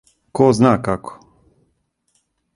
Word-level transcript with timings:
Ко 0.37 0.47
зна 0.59 0.71
како? 0.87 1.13